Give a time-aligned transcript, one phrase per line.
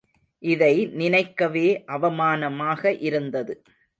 [0.43, 0.85] இதை
[0.93, 3.53] நினைக்கவே அவமானமாக இருந்தது.